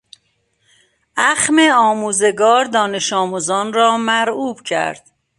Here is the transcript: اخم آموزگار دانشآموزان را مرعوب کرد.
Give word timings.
اخم 1.17 1.59
آموزگار 1.59 2.65
دانشآموزان 2.65 3.73
را 3.73 3.97
مرعوب 3.97 4.61
کرد. 4.61 5.11